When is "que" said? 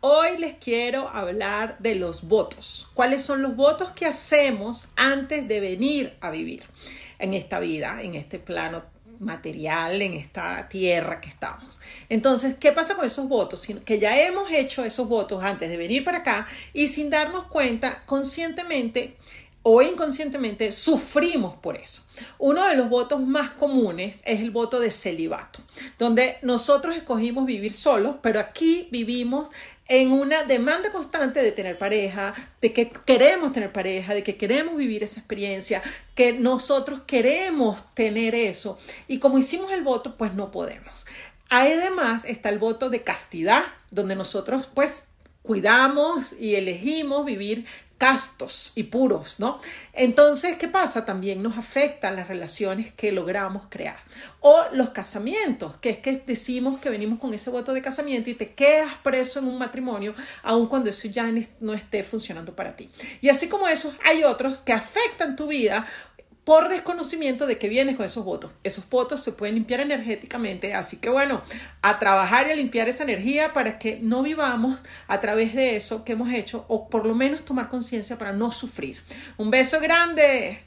3.92-4.06, 11.20-11.28, 13.84-13.98, 32.72-32.92, 34.22-34.36, 36.14-36.32, 52.92-53.12, 55.78-55.90, 55.98-56.22, 56.80-56.90, 64.62-64.72, 67.58-67.68, 70.98-71.10, 73.80-73.98, 76.04-76.12